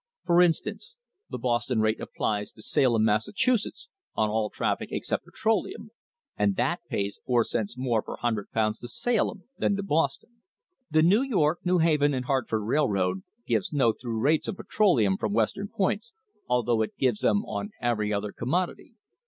[0.25, 0.95] For instance,
[1.29, 5.91] the Boston rate applies to Salem, Massachusetts, on all traffic except petroleum,
[6.35, 10.41] and that pays four cents more per 100 pounds to Salem than to Boston.
[10.89, 15.33] The New York, New Haven and Hartford Railroad gives no through rates on petroleum from
[15.33, 16.13] Western points,
[16.47, 18.95] although it gives them on every other commodity.